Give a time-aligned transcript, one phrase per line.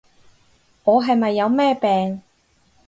[0.83, 2.23] 我係咪有咩病？